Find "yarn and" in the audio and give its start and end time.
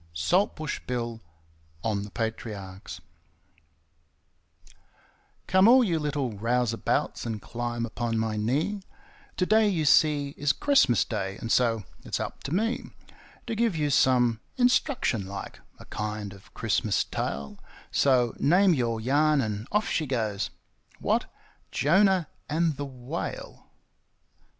18.99-19.67